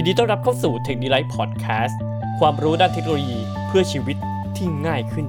[0.00, 1.96] ยินดีต้อนรับเข้าสู่ Tech d e l i g h t Podcast
[2.40, 4.16] ความรู้ด้านเทคโนโลยีเพื่อชีวิต
[4.56, 5.26] ที่ง่ายขึ้น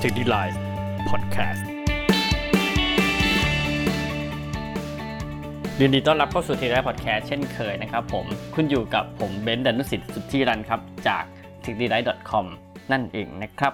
[0.00, 0.58] Tech d e l i g h t
[1.08, 1.62] Podcast
[5.80, 11.24] ยินดีต้อนรับเข้าสู่ Tech d e l i g h t Podcast เช่นเคยนะครับผมคุณอยู่กับผมเบนซ์ดันุสิทธิ์สุทธิรันครับ จาก
[11.64, 12.46] t e c h d e l i g h t c o m
[12.92, 13.72] นั่นเองนะครับ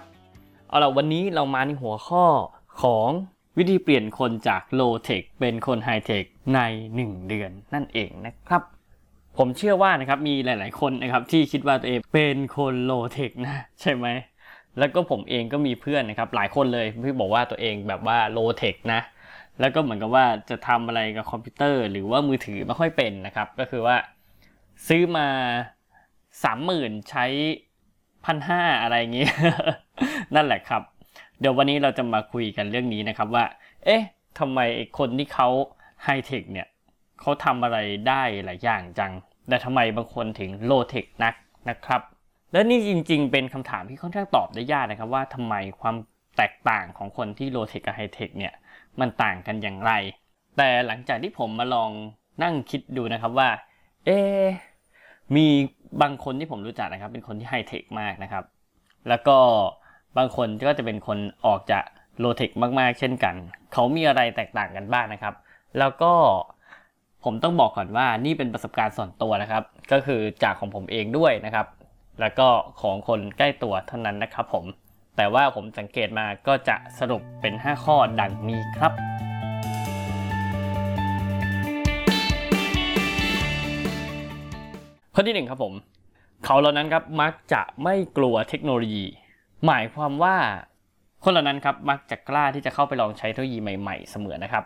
[0.68, 2.24] เอาล่ะวันนี้เรามาในหัวข้อ
[2.82, 3.10] ของ
[3.58, 6.24] วิธีเปลี่ยนคนจาก low tech เป็นคน high tech
[6.54, 6.60] ใน
[6.94, 8.62] 1 เดือนนั่นเองนะครับ
[9.38, 14.06] ผมเชื่อว่านะครับมีหลาย ๆ คนนะครับที่คิดว่าตัวเองเป็นคน low tech นะใช่ไหม
[14.78, 19.00] แล้วก็ผมเองก็มีเพื่อนนะครับหลายคนเลยที่บอกว่าตัวเองแบบว่า low tech นะ
[19.60, 23.96] แล้วก็เหมือนกับว่าจะทำอะไรกับคอมพิวเตอร์ หรือว่ามือถือไม่ค่อยเป็นนะครับ ก็คือว่า
[24.88, 25.26] ซื้อมา
[26.44, 27.26] สามหมื่นใช้
[28.24, 29.26] พันห้าอะไรอย่างนี้
[30.34, 30.82] นั่นแหละครับ
[31.40, 33.44] เดี๋ยววันนี้เราจะมาคุยกันเรื่องนี้นะครับว่า
[33.84, 34.02] เอ๊ะ
[34.38, 34.60] ทำไม
[34.98, 35.48] คนที่เขา
[36.04, 36.66] ไฮเทคเนี่ย
[37.20, 39.12] เขาทำอะไรได้หลายอย่างจัง
[39.48, 41.34] แต่ทำไมบางคนถึง low tech นัก
[41.70, 42.00] นะครับ
[42.52, 45.96] และนี่จริงๆ เป็นคำถามที่ค่อนข้างตอบได้ยากนะครับว่าทำไมความ
[46.36, 48.54] แตกต่างของคนที่ low tech กับไฮเทคเนี่ย
[49.00, 49.92] มันต่างกันอย่างไร
[50.56, 51.90] แต่หลังจากที่ผมมาลอง
[52.42, 53.48] นั่งคิดดูนะครับว่า
[54.06, 54.44] เอ๊ะ
[55.36, 55.46] มี
[56.02, 58.44] บางคนที่ผมรู้จักนะครับ เป็นคนที่ไฮเทคมากนะครับ
[59.08, 59.38] แล้วก็
[60.18, 61.84] บางคนก็จะเป็นคนออกจาก
[62.18, 63.34] โลเทคมากๆ เช่นกัน
[63.72, 65.34] เขามีอะไรแตกต่างกันบ้างนะครับ
[65.78, 66.12] แล้วก็
[67.24, 71.66] ผมต้องบอกก่อนว่านี่เป็นประสบการณ์ส่วนตัวนะครับ ก็คือจากของผมเองด้วยนะครับ
[72.20, 72.48] แล้วก็
[72.80, 74.64] ของคนใกล้ตัวเท่านั้นนะครับผม
[75.16, 78.92] แต่ว่าผมสังเกตมาก็จะสรุปเป็น 5 ข้อดังนี้ครับ
[85.14, 85.74] ข้อที่หนึ่งครับผม
[86.44, 89.04] เขาเหล่านั้นครับมักจะไม่กลัวเทคโนโลยี
[89.66, 90.36] หมายความว่า
[91.24, 94.64] คนเหล่านั้นครับมักจะกล้าที่จะเข้าไปลองใช้เทคโนโลยีใหม่ๆ เสมอนะครับ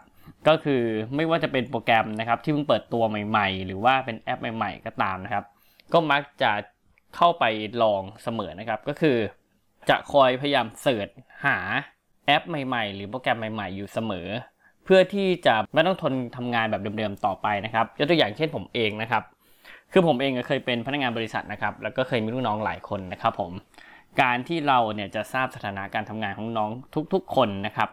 [0.49, 0.83] ก็คือ
[1.17, 5.45] ไม่ว่าจะเป็นโปรแกรมนะครับที่เพิ่งเปิดตัวใหม่ๆ หรือว่าเป็นแอปใหม่ๆ ก็ตามนะครับ
[5.93, 6.53] ก็มักจะ
[7.17, 7.45] เข้าไป
[7.83, 9.17] ลองเสมอนะครับ ก็คือ
[9.89, 11.09] จะคอยพยายามเสิร์ช
[11.47, 11.59] หา
[12.27, 14.29] แอปใหม่ๆ หรือโปรแกรมใหม่ๆ อยู่เสมอ
[14.85, 19.23] เพื่อที่จะไม่ต้องทนทำงานแบบเดิมๆต่อไปนะครับยกตัวอย่างเช่นผมเองนะครับ
[19.93, 23.53] คือผมเองก็เคยเป็นพนักงานบริษัทนะครับ แล้วก็เคยมีลูกน้องหลายคนนะครับผม
[24.21, 26.71] การที่เราเนี่ยจะทราบสถานะการทำงานของน้อง
[27.13, 27.91] ทุกๆคนนะครับ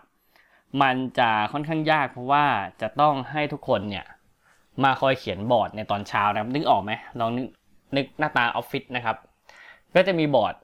[0.81, 2.45] มันจะค่อนข้างยากเพราะว่า
[2.81, 4.05] จะต้องให้ทุกคนเนี่ย
[4.83, 7.47] มาคอยเขียนบอร์ดในตอนเช้านะครับนึกออกไหมลองนึก
[7.95, 9.17] นึกหน้าตาออฟฟิศนะครับ
[9.95, 10.55] ก็จะมีบอร์ด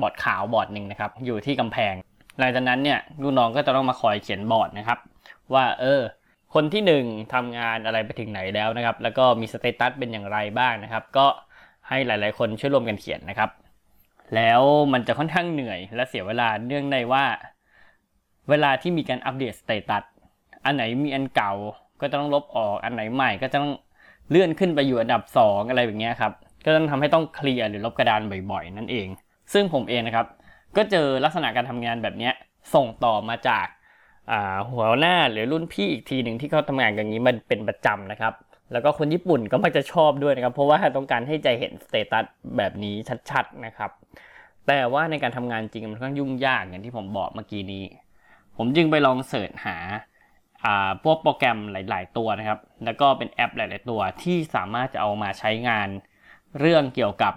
[0.00, 1.94] บอร์ดขาวบอร์ดหนึ่งนะครับ อยู่ที่กำแพง
[2.38, 4.98] หลังจากนั้นเนี่ยลูกน้องก็จะต้องมาคอยเขียนบอร์ดนะครับ
[5.54, 6.00] ว่าเออ
[6.54, 11.26] คนที่หนึ่งทำงานอะไรไปถึงไหนแล้วนะครับ แล้วก็มี status เป็นอย่างไรบ้างนะครับ ก็
[11.88, 13.50] ให้หลาย ๆ คนช่วยร่วมกันเขียนนะครับ
[14.34, 14.60] แล้ว
[14.92, 17.24] มันจะค่อนข้างเหนื่อยและเสียเวลาเนื่องในว่า
[18.48, 20.04] เวลาที่มีการอัปเดต status
[20.64, 21.52] อันไหนมีอันเก่า
[22.00, 23.72] ก็จะต้องลบออก อันไหนใหม่ก็จะต้อง
[24.30, 26.32] เลื่อนขึ้นไปอยู่อันดับ 2 อะไรแบบนี้ครับ
[26.64, 28.20] ก็ต้องทำให้ต้องเคลียร์หรือลบกระดาน
[28.50, 29.06] บ่อยๆ นั่นเอง
[29.52, 30.26] ซึ่งผมเองนะครับ
[30.76, 32.30] ก็เจอลักษณะการทำงานแบบนี้
[32.74, 33.66] ส่งต่อมาจาก
[34.70, 38.34] หัวหน้าหรือรุ่นพี่อีกทีหนึ่งที่เขาทำงานอย่างนี้มันเป็นประจำนะครับ
[38.72, 42.24] แล้วก็คนญี่ปุ่นก็มักจะชอบด้วยนะครับ เพราะว่าต้องการให้นายเห็น status
[42.56, 42.94] แบบนี้
[43.30, 43.90] ชัดๆนะครับ
[44.66, 47.84] แต่ว่าในการทำงานจริงมันค่อนข้างยุ่งยากอย่างที่ผมบอกเมื่อกี้นี้
[48.56, 49.76] ผมจึงไปลอง search หา
[51.04, 55.88] พวกโปรแกรมหลาย ๆ ตัวนะครับ แล้วก็เป็นแอปหลาย ๆ ตัวที่สามารถจะเอามาใช้งาน
[56.60, 57.34] เรื่องเกี่ยวกับ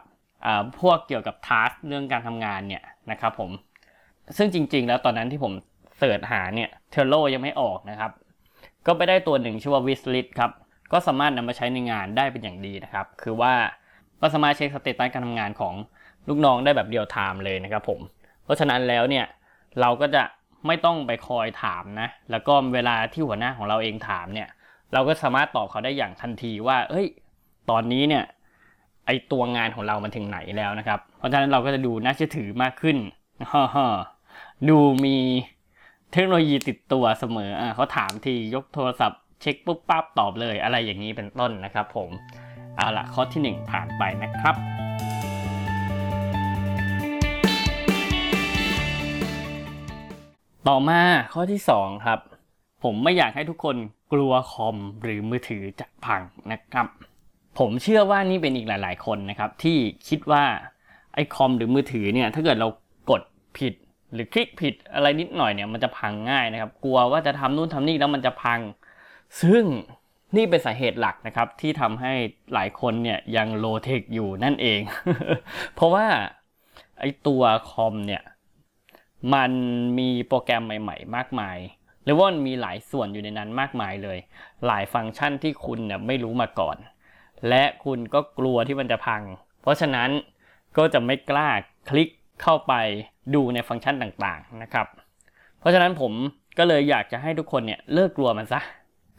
[0.80, 3.52] พวกเกี่ยวกับ task เรื่องการทำงานเนี่ยนะครับผม
[4.38, 5.54] ซึ่งจริง ๆ แล้วตอนนั้นที่ผม
[5.98, 8.12] search หาเนี่ย Trello ยังไม่ออกนะครับ
[8.88, 10.52] ก็ไปได้ตัวหนึ่งชื่อว่า Wishlist ครับ
[10.94, 13.54] ก็สามารถนำมาใช้ในงานได้เป็นอย่างดีนะครับ คือว่า
[14.22, 15.74] ก็สามารถเช็ค status การทำงานของ
[16.30, 18.00] ลูกน้องได้แบบ real time เลยนะครับผม
[18.44, 19.26] เพราะฉะนั้นแล้วเนี่ย
[19.82, 20.24] เราก็จะ
[20.68, 24.50] ไม่ต้องไปคอยถามนะ แล้วก็เวลาที่หัวหน้าของเราเองถามเนี่ย
[24.94, 27.08] เราก็สามารถตอบเขาได้อย่างทันทีว่า เอ้ย
[27.70, 28.24] ตอนนี้เนี่ย
[29.06, 32.98] ไอตัวงานของเรามันถึงไหนแล้วนะครับ เพราะฉะนั้นเราก็จะดูน่าเชื่อถือมากขึ้น
[33.52, 33.78] ฮ่ฮ
[34.70, 35.18] ดูมี
[36.12, 42.10] เทคโนโลยีติดตัวเสมออ่าเขาถามทียกโทรศัพท์ เช็คปุ๊บปั๊บตอบเลยอะไรอย่างนี้เป็นต้นนะครับผม
[42.78, 44.56] เอาละข้อที่ 1 ผ่านไปนะครับ
[50.68, 51.02] ต่อมา
[51.34, 52.20] ข้อที่ 2 ครับ
[52.84, 53.76] ผมไม่อยากให้ทุกคน
[54.14, 56.88] กลัวคอมหรือมือถือจะพังนะครับ
[57.60, 60.44] ผมเชื่อว่านี่เป็นอีกหลาย ๆ คนนะครับ ที่คิดว่า
[61.14, 62.68] ไอ้คอมหรือมือถือเนี่ยถ้าเกิดเรา
[63.10, 63.22] กด
[63.58, 63.74] ผิด
[64.14, 68.60] หรือคลิกผิดอะไรนิดหน่อยเนี่ยมันจะพังง่ายนะครับ กลัวว่าจะทำนู่นทำนี่แล้วมันจะพัง
[69.42, 69.64] ซึ่ง
[70.36, 72.14] นี่เป็นสาเหตุหลักนะครับที่ทำให้
[72.54, 74.80] หลายคนเนี่ยยังโลเทคอยู่นั่นเอง
[75.76, 76.08] เพราะว่า
[77.00, 77.42] ไอตัว
[77.72, 78.24] คอมเนี่ย
[79.34, 79.52] มัน
[80.00, 81.58] มีโปรแกรมใหม่ๆ มากมาย
[82.04, 84.18] หรือว่ามันมีหลายส่วนอยู่ในนั้นมากมายเลย
[84.66, 86.78] หลายฟังก์ชันที่คุณเนี่ยไม่รู้มาก่อน
[87.50, 89.22] และคุณก็กลัวที่มันจะพัง
[89.62, 90.10] เพราะฉะนั้น
[90.78, 91.50] ก็จะไม่กล้า
[91.90, 92.10] คลิก
[92.42, 92.74] เข้าไป
[93.36, 94.88] ดูในฟังก์ชันต่างๆนะครับ
[95.60, 96.12] เพราะฉะนั้นผม
[96.58, 98.62] ก็เลยอยากจะให้ทุกคนเนี่ยเลิกกลัวมันซะ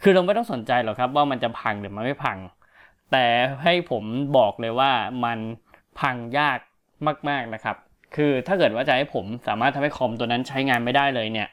[0.07, 2.39] คือเราไม่ต้องสนใจหรอกครับว่ามันจะพังหรือมันไม่พัง
[3.13, 3.27] แต่
[3.63, 4.05] ให้ผม
[4.39, 4.93] บอกเลยว่า
[5.25, 5.39] มัน
[6.01, 6.59] พังยาก
[7.29, 7.77] มากๆนะครับ
[8.17, 11.49] คือถ้าเกิดว่าจะให้ผมสามารถทำให้คอมตัวนั้นใช้งานไม่ได้เลยเนี่ย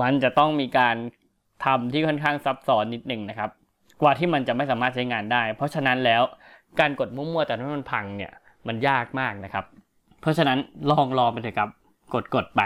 [0.00, 0.96] มันจะต้องมีการ
[1.64, 3.50] ทำที่ค่อนข้างซับซ้อนนิดหนึ่งนะครับ
[4.02, 6.22] กว่าที่มันจะไม่สามารถใช้งานได้ เพราะฉะนั้นแล้ว
[6.80, 8.32] การกดมั่วๆแต่ถ้ามันพังเนี่ย
[8.66, 9.64] มันยากมากนะครับ
[10.20, 10.58] เพราะฉะนั้น
[10.90, 11.70] ลองลองไปเถอะครับ
[12.14, 12.62] กดกดไป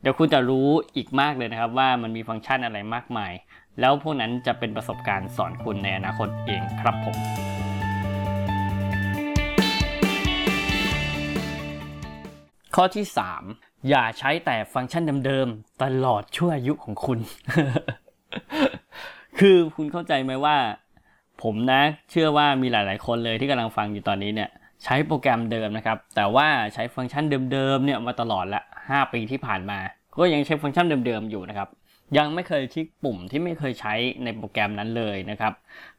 [0.00, 3.32] เดี๋ยวคุณจะรู้อีกมากเลยนะครับ ว่ามันมีฟังก์ชันอะไรมากมาย
[3.80, 7.16] แล้วพวกนั้นจะเป็นประสบการณ์สอนคุณในอนาคตเองครับผม
[12.74, 13.04] ข้อที่
[13.46, 17.18] 3 อย่าใช้แต่ฟังก์ชันเดิมๆ ตลอดชั่วอายุของคุณ
[19.38, 20.56] คือคุณเข้าใจไหมว่า
[21.42, 24.50] ผมนะ เชื่อว่ามีหลาย ๆ คนเลยที่กำลังฟังอยู่ตอนนี้เนี่ย
[24.84, 29.78] ใช้โปรแกรมเดิมนะครับ แต่ว่าใช้ฟังก์ชันเดิมๆเนี่ยมาตลอดละ 5 ปีที่ผ่านมา
[30.18, 31.68] ก็ยังใช้ฟังก์ชันเดิมๆอยู่นะครับ
[32.18, 35.52] ยังไม่เคยคลิกปุ่มที่ไม่เคยใช้ในโปรแกรมนั้นเลยนะครับ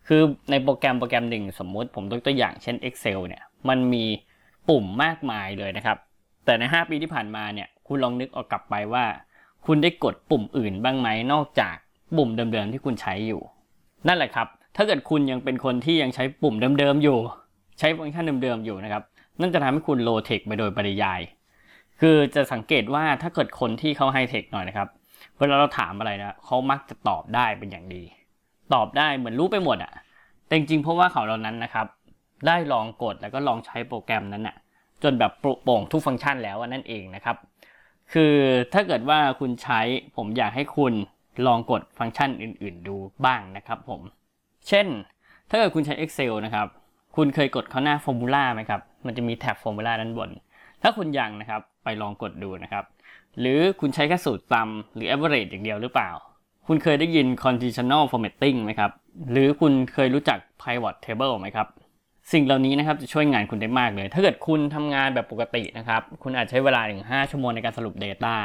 [0.07, 0.22] คือ
[0.52, 4.06] ในโปรแกรมโปรแกรมหนึ่งสมมุติผมยกตัวอย่างเช่น Excel เนี่ย มันมี
[4.69, 5.98] ปุ่มมากมายเลยนะครับ
[6.46, 9.06] แต่ใน 5 ปีที่ผ่านมาเนี่ย คุณลองนึกออกกลับไปว่า
[9.66, 11.75] คุณได้กดปุ่มอื่นบ้างไหมนอกจาก
[12.18, 13.42] ปุ่มเดิมๆที่คุณใช้อยู่
[14.07, 17.18] นั่นแหละครับ ถ้าเกิดคุณยังเป็นคนที่ยังใช้ปุ่มเดิมๆอยู่
[17.80, 19.04] ใช้ฟังก์ชันเดิมๆอยู่นะครับ
[19.40, 21.22] นั่นจะทำให้คุณโลเทคไปโดยปริยาย
[22.02, 24.88] คือจะสังเกตว่าถ้าเกิดคนที่เขาไฮเทคหน่อยนะครับ
[25.38, 28.03] เวลาเราถามอะไรนะเขามักจะตอบได้เป็นอย่างดี
[28.73, 29.91] ตอบได้เหมือนรู้ไปหมดอะ
[30.45, 31.88] แต่จริงๆเพราะว่าเขาเหล่านั้นนะครับ
[32.47, 34.56] ได้ลองกดแล้วก็ลองใช้โปรแกรมนั้นอะ
[35.03, 35.31] จนแบบ
[35.63, 37.38] โปร่งทุกฟังก์ชันแล้วนั่นเองนะครับ
[38.13, 38.33] คือ
[38.73, 39.79] ถ้าเกิดว่าคุณใช้
[40.15, 40.94] ผมอยากให้คุณ
[41.47, 42.95] ลองกดฟังก์ชันอื่น ๆ ดู
[43.25, 44.01] บ้างนะครับผม
[44.68, 44.88] เช่น
[45.50, 46.68] ถ้าเกิดคุณใช้ Excel นะครับ
[47.15, 50.29] คุณเคยกดเข้าหน้า Formula ไหมครับ มันจะมีแท็บ Formula ด้านบน
[50.87, 52.83] ถ้าคุณยังนะครับไปลองกดดูนะครับ
[53.39, 56.11] หรือคุณใช้แค่สูตรตำหรือ average อย่างเดียวหรือเปล่า
[56.67, 58.91] คุณเคยได้ยิน conditional formatting ไหมครับ
[59.31, 61.67] หรือคุณเคยรู้จัก pivot table ไหมครับ
[62.33, 68.35] สิ่งเหล่านี้นะครับจะช่วยงานคุณได้มากเลย ถ้าเกิดคุณทำงานแบบปกตินะครับ คุณอาจใช้เวลาถึง 5 ชั่วโมงในการสรุป Data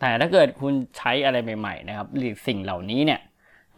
[0.00, 3.20] แต่ถ้าเกิดคุณใช้อะไรใหม่ๆนะครับหรือสิ่งเหล่านี้เนี่ย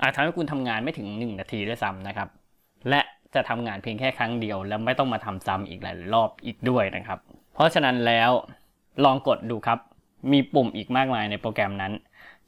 [0.03, 2.29] อาจทำให้คุณทำงานไม่ถึง 1 นาทีด้วยซ้ำนะครับ
[2.89, 3.01] และ
[3.35, 7.19] จะทำงานเพียงแค่ครั้งเดียว แล้วไม่ต้องมาทำซ้ำอีกหลายรอบอีกด้วยนะครับ
[7.59, 8.31] เพราะฉะนั้นแล้ว
[9.05, 9.79] ลองกดดูครับ
[10.33, 11.93] มีปุ่มอีกมากมายในโปรแกรมนั้น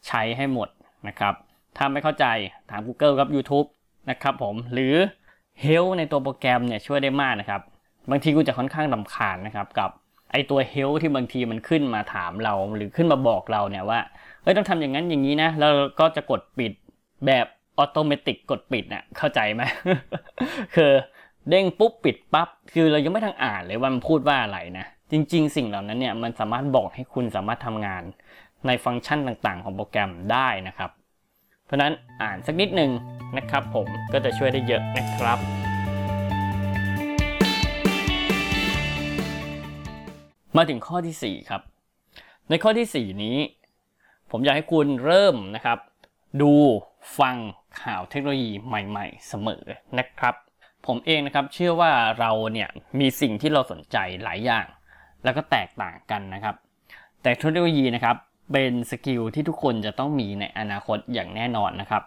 [0.07, 0.69] ใช้ให้หมด
[1.09, 1.35] นะครับ
[1.77, 2.27] ถ้าไม่เข้าใจ
[2.71, 3.67] ถาม Google กับ YouTube
[4.11, 4.95] นะครับผม หรือ
[5.65, 7.61] Help ในตัวโปรแกรมเนี่ยช่วยได้มากนะครับ
[8.11, 9.91] บางทีคุณจะค่อนข้างรำคาญนะครับกับ
[10.33, 14.01] ไอตัว Help ที่บางทีมันขึ้นมาถามเรา หรือขึ้นมาบอกเราเนี่ยว่า
[14.43, 16.73] เฮ้ยต้องทำอย่างนั้นอย่างนี้นะ แล้วก็จะกดปิด
[17.27, 17.47] แบบ
[17.79, 19.63] automatic กดปิดน่ะเข้าใจไหม
[20.75, 20.93] คือ
[21.49, 28.03] เด้งปุ๊บปิดปั๊บคือเรายังไม่ทันอ่านเลยว่ามันพูดว่าอะไรนะ จริง ๆ สิ่งเหล่านั้นเนี่ยมันสามารถบอกให้คุณสามารถทำงาน
[28.67, 30.91] ในฟังก์ชันต่างๆ ของโปรแกรมได้นะครับ
[31.65, 31.93] เพราะฉะนั้น
[32.23, 32.91] อ่านสักนิดหนึ่ง
[33.39, 35.39] นะครับ ผมก็จะช่วยได้เยอะนะครับ
[40.57, 41.63] มาถึงข้อที่ 4 ครับ
[42.49, 43.37] ในข้อที่ 4 นี้
[44.31, 45.79] ผมอยากให้คุณเริ่มนะครับ
[46.43, 46.53] ดู
[47.19, 47.37] ฟัง
[47.83, 49.65] ข่าวเทคโนโลยีใหม่ ๆ เสมอ
[49.99, 50.35] นะครับ
[50.87, 52.69] ผมเองนะครับเชื่อว่าเราเนี่ย
[53.01, 54.67] มีสิ่งที่เราสนใจหลายอย่าง
[55.25, 56.55] แล้วก็แตกต่างกันนะครับ
[57.23, 58.17] แต่เทคโนโลยีนะครับ
[58.53, 62.03] เป็นสกิลที่ทุกคนจะต้องมีในอนาคตอย่างแน่นอนนะครับ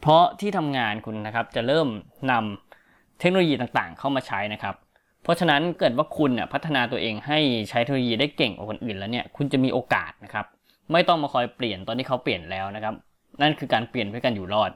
[0.00, 1.88] เพราะที่ทำงานคุณนะครับจะเริ่ม
[2.30, 4.74] นำเทคโนโลยีต่างๆ เข้ามาใช้นะครับ
[5.22, 7.38] เพราะฉะนั้นเกิดว่าคุณเนี่ยพัฒนาตัวเองให้
[7.70, 10.46] ใช้เทคโนโลยีได้เก่งกว่าคนอื่นแล้วเนี่ยคุณจะมีโอกาสนะครับ
[10.92, 12.94] ไม่ต้องมาคอยเปลี่ยนตอนที่เขาเปลี่ยนแล้วนะครับ
[13.42, 14.70] นั่นคือการเปลี่ยนเพื่อการอยู่รอด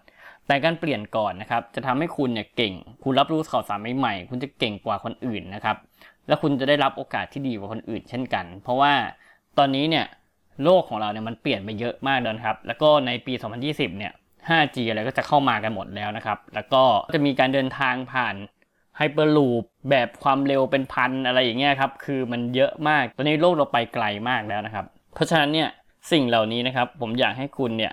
[0.47, 2.73] แต่การเปลี่ยนก่อนนะครับ จะทำให้คุณเนี่ยเก่ง
[3.03, 5.77] คุณรับรู้ข่าวสารใหม่ๆคุณจะเก่งกว่าคนอื่นนะครับ
[6.29, 8.93] แล้วคุณจะได้รับโอกาสที่ดีกว่าคนอื่นเช่นกัน เพราะว่า
[9.59, 10.07] ตอนนี้เนี่ย
[10.65, 13.33] โลกของเราเนี่ยมันเปลี่ยนไปเยอะมากเลยนครับ แล้วก็ในปี
[13.67, 14.13] 2020 เนี่ย
[14.49, 16.83] 5G อะไรก็จะเข้ามากันหมดแล้วนะครับ แล้วก็
[17.15, 18.35] จะมีการเดินทางผ่าน
[18.97, 25.69] ไฮเปอร์ลูปแบบความเร็วเป็นพันอะไรอย่างเงี้ยครับ คือมันเยอะมาก ตอนนี้โลกเราไปไกลมากแล้วนะครับ เพราะฉะนั้นเนี่ย
[26.13, 27.93] สิ่งเหล่านี้นะครับ ผมอยากให้คุณเนี่ย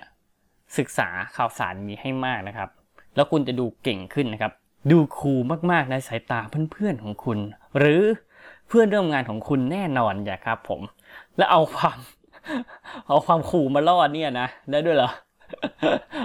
[0.77, 2.69] ศึกษาข่าวสารนี้ให้มากนะครับ
[3.15, 4.51] แล้วคุณจะดูเก่งขึ้นนะครับ
[4.91, 5.39] ดูคูล
[5.71, 6.39] มากๆในสายตา
[6.71, 7.39] เพื่อนๆของคุณ
[7.77, 8.01] หรือ
[8.67, 10.81] เพื่อนร่วมงานของคุณแน่นอนอย่าครับ ผม
[11.37, 11.97] แล้วเอาความ
[13.07, 15.11] เอาความคูลมาล่อเนี่ยนะได้ด้วยเหรอ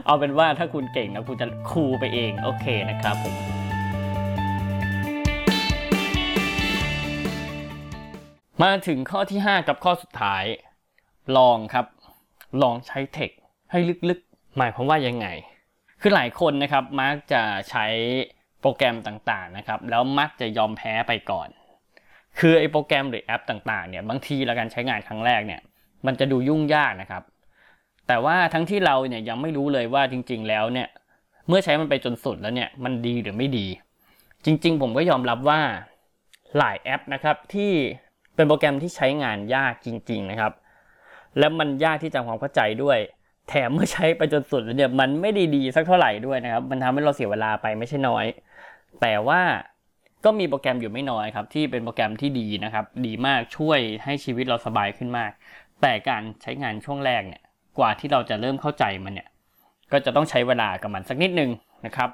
[0.07, 3.35] เอาเป็นว่าถ้าคุณเก่งนะคุณจะคูลไปเองโอเคนะครับผม
[8.63, 10.45] มาถึงข้อที่ 5 กับข้อสุดท้าย
[11.37, 11.87] ลองครับ
[12.63, 13.31] ลองใช้เทค
[13.71, 13.79] ให้
[14.09, 15.27] ลึกๆ หมายความว่ายังไง
[16.01, 17.87] คือหลายคนนะครับมักจะใช้
[18.61, 21.49] โปรแกรมต่างๆนะครับ แล้วมักจะยอมแพ้ไปก่อน
[22.39, 25.61] คือไอ้โปรแกรมหรือแอปต่างๆเนี่ยบางทีเราการใช้งานครั้งแรกเนี่ย
[26.07, 27.23] มันจะดูยุ่งยากนะครับ
[28.09, 30.89] แต่ว่าทั้งที่เราเนี่ยยังไม่รู้เลยว่าจริง ๆ แล้วเนี่ย
[31.49, 33.67] เมื่อใช้มันไปจนสุดแล้วเนี่ยมันดีหรือไม่ดี
[34.45, 35.61] จริง ๆ ผมก็ยอมรับว่า
[36.59, 37.73] หลายแอปนะครับที่
[38.35, 40.53] เป็นโปรแกรมที่ใช้งานยากจริง ๆ นะครับ
[41.39, 42.99] แล้วมันยากที่จะทำความเข้าใจด้วย
[43.49, 48.25] แถมเมื่อใช้ไปจนสุดแล้วเนี่ยมันไม่ได้ดีสักเท่าไหร่ด้วยนะครับ มันทำให้เราเสียเวลาไปไม่ใช่น้อย
[49.01, 49.41] แต่ว่า
[50.25, 55.31] ก็มีโปรแกรมอยู่ไม่น้อยครับ ที่เป็นโปรแกรมที่ดีนะครับ ดีมากช่วยให้ชีวิตเราสบายขึ้นมาก
[55.83, 57.43] แต่การใช้งานช่วงแรกเนี่ย
[57.79, 59.29] กว่าที่เราจะเริ่มเข้าใจมันเนี่ย
[59.93, 61.51] ก็จะต้องใช้เวลากับมันสักนิดนึง
[61.87, 62.11] นะครับ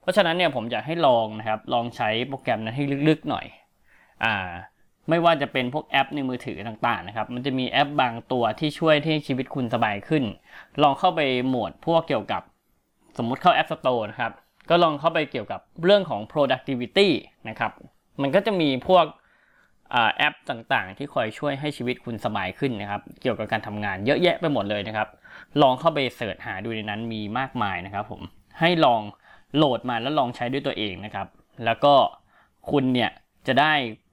[0.00, 3.46] เพราะฉะนั้นเนี่ยผมอยากให้ลองนะครับลองใช้โปรแกรมนั้นให้ลึกๆหน่อย
[4.24, 4.34] อ่า
[5.08, 10.24] ไม่ว่าจะเป็นพวกแอปในมือถือต่างๆนะครับ มันจะมีแอปบางตัวที่ช่วยให้ชีวิตคุณสบายขึ้น
[10.82, 12.42] ลองเข้าไปโหมดพวกเกี่ยวกับ
[13.18, 14.32] สมมุติเข้า App Store นะครับ
[14.70, 17.08] ก็ลองเข้าไปเกี่ยวกับเรื่องของ productivity
[17.48, 17.72] นะครับ
[18.22, 19.04] มันก็จะมีพวก
[20.16, 25.08] แอปต่างๆ ที่คอยช่วยให้ชีวิตคุณสบายขึ้นนะครับ เกี่ยวกับการทำงานเยอะแยะไปหมดเลยนะครับ
[25.62, 28.20] ลองเข้าไปเสิร์ชหาดูในนั้นมีมากมายนะครับผม
[28.60, 29.00] ให้ลอง
[29.56, 31.26] โหลดมาแล้วลองใช้ด้วยตัวเองนะครับ
[31.64, 31.94] แล้วก็
[32.70, 33.10] คุณเนี่ย
[33.46, 33.72] จะได้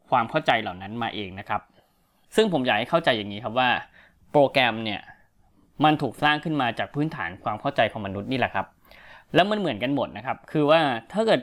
[0.09, 1.61] ความเข้าใจเหล่านั้นมาเองนะครับ
[2.35, 3.69] ซึ่งผมอยากให้เข้าใจอย่างนี้ครับว่า
[4.31, 5.01] โปรแกรมเนี่ย
[5.83, 8.67] มันถูกสร้างขึ้นมาจากพื้นฐานความเข้าใจของมนุษย์นี่แหละครับ
[9.35, 10.79] แล้วมันเหมือนกันหมดนะครับ คือว่า
[11.13, 11.41] ถ้าเกิด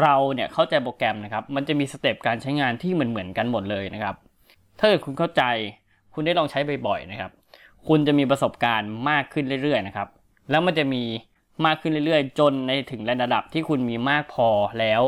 [0.00, 4.14] เราเนี่ยเข้าใจโปรแกรมนะครับ มันจะมีสเต็ปการใช้งานที่เหมือนเหมือนกันหมดเลยนะครับ
[4.78, 5.42] ถ้าเกิดคุณเข้าใจ
[6.14, 7.30] คุณได้ลองใช้บ่อยๆนะครับ
[7.88, 10.08] คุณจะมีประสบการณ์มากขึ้นเรื่อยๆนะครับ
[10.50, 11.02] แล้วมันจะมี
[11.66, 14.48] มากขึ้นเรื่อยๆ จนในถึงระดับที่คุณมีมากพอ
[14.80, 15.02] แล้ว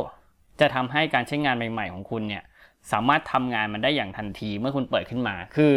[0.60, 2.42] จะทำให้การใช้งานใหม่ ๆ ของคุณเนี่ย
[2.92, 5.72] สามารถทำงานมันได้อย่างทันทีเมื่อคุณเปิดขึ้นมา คือ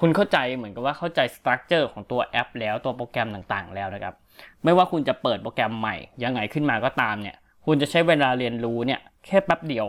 [0.00, 4.14] คุณเข้าใจเหมือนกับว่าเข้าใจสตรัคเจอร์ของตัวแอป แล้วตัวโปรแกรมต่างๆ แล้วนะครับ
[4.64, 7.36] ไม่ว่าคุณจะเปิดโปรแกรมใหม่ยังไงขึ้นมาก็ตามเนี่ย
[7.66, 9.86] คุณจะใช้เวลาเรียนรู้เนี่ยแค่แป๊บเดียว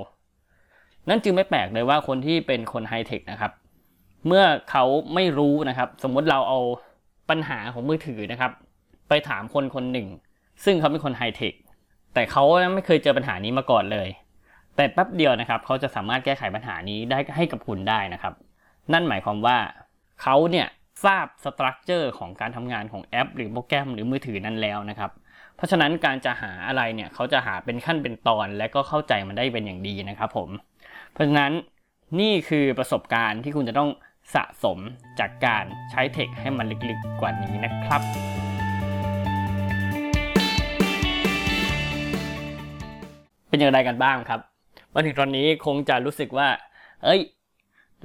[1.10, 3.52] นั่นจึงไม่แปลกเลยว่าคนที่เป็นคนไฮเทคนะครับ
[4.28, 4.84] เมื่อเขา
[5.16, 6.60] ไม่รู้นะครับ สมมติเราเอา
[7.30, 8.52] ปัญหาของมือถือนะครับ
[9.10, 10.08] ไปถามคนคนหนึ่ง
[10.66, 11.54] ซึ่งเขาเป็นคนไฮเทค
[12.14, 14.10] แต่เขาไม่เคยเจอปัญหานี้มาก่อนเลย
[14.75, 18.34] แต่แป๊บเดียวนะครับ เขาจะสามารถแก้ไขปัญหานี้ได้ให้กับคุณได้นะครับ
[18.94, 19.58] นั่นหมายความว่า
[20.22, 20.68] เขาเนี่ย
[21.04, 25.12] ทราบสตรัคเจอร์ของการทำงานของแอป หรือโปรแกรมหรือมือถือนั้นแล้วนะครับ
[25.56, 30.50] เพราะฉะนั้นการจะหาอะไรเนี่ยเขาจะหาเป็นขั้นเป็นตอนและก็เข้าใจมันได้เป็นอย่างดีนะครับผม
[31.14, 31.52] เพราะฉะนั้น
[32.20, 33.90] นี่คือประสบการณ์ที่คุณจะต้อง
[34.36, 34.78] สะสม
[35.20, 38.02] จากการใช้เทคให้มันลึกๆกว่านี้นะครับ
[43.50, 44.40] เป็นอย่างไรกันบ้างครับ
[44.94, 46.48] มาถึงตอนนี้คงจะรู้สึกว่า
[47.04, 47.22] เอ้ย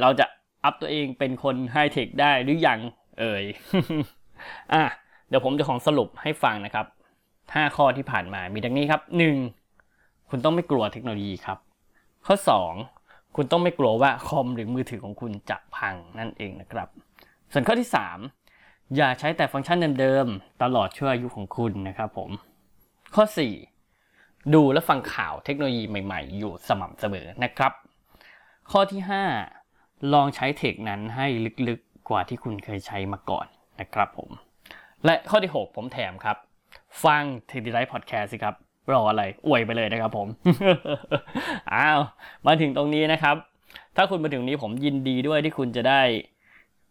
[0.00, 0.26] เราจะ
[0.64, 2.80] อัพตัวเองเป็นคนไฮเทคได้หรือยัง
[3.20, 3.44] เอ่ย
[4.72, 4.84] อะ
[5.28, 6.86] เดี๋ยวผมจะของสรุปให้ฟังนะครับ
[7.30, 9.02] 5 ข้อที่ผ่านมามีดังนี้ครับ
[9.66, 10.30] 1.
[10.30, 11.58] คุณต้องไม่กลัวเทคโนโลยีครับ
[12.26, 12.36] ข้อ
[12.86, 13.36] 2.
[13.36, 16.88] คุณต้องไม่กลัวว่าคอมหรือมือถือของคุณจะพังนั่นเองนะครับ
[17.52, 17.88] ส่วนข้อที่
[18.40, 18.96] 3.
[18.96, 22.30] อย่าใช้แต่ฟังก์ชันเดิมๆตลอดช่วงอายุของคุณนะครับผม
[23.14, 23.24] ข้อ
[23.88, 24.54] 4.
[24.54, 27.72] ดูและฟังข่าวเทคโนโลยีใหม่ ๆ อยู่สม่ำเสมอนะครับ
[28.70, 29.59] ข้อที่ 5
[30.12, 31.26] ลองใช้ tech นั้นให้
[31.69, 33.47] ลึกๆกว่าที่คุณเคยใช้มาก่อน
[33.80, 34.30] นะครับผม
[35.04, 36.37] และข้อที่ 6 ผมแถมครับ
[37.04, 38.54] ฟัง Tech Delight พอดแคสต์สิครับ
[38.92, 40.28] รออะไร อวยไปเลยนะครับผม
[41.75, 42.00] อ้าว
[42.47, 43.37] มาถึงตรงนี้นะครับ
[43.97, 46.00] ถ้าคุณมาถึงนี้ผมยินดีด้วยที่คุณจะได้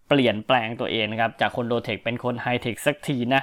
[0.07, 3.41] เปลี่ยนแปลงตัวเองนะครับ จากคน low tech เป็นคนไฮเทคสักทีนะ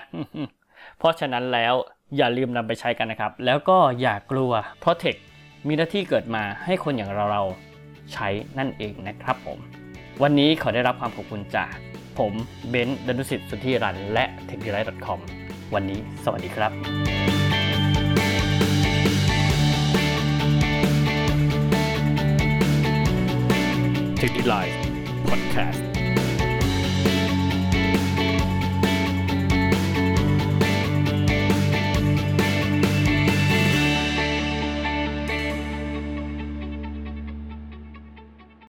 [0.99, 1.75] เพราะฉะนั้นแล้ว
[2.17, 5.17] อย่าลืมนำไปใช้กันนะครับ แล้วก็อย่ากลัวเพราะเทค
[5.67, 7.66] มีหน้าที่เกิดมาให้คนอย่างเราเราๆ
[8.13, 9.59] ใช้นั่นเองนะครับผม
[10.23, 11.75] วันนี้ขอได้รับความขอบคุณจาก
[12.19, 12.33] ผม
[12.69, 15.21] เบนซ์ดนุสิทธิ์สุทธิรันและ t e c h d e l i g h t c o m
[15.75, 16.73] วันนี้สวัสดีครับ
[24.21, 24.87] t e c h d e l i g h t
[25.29, 25.86] Podcast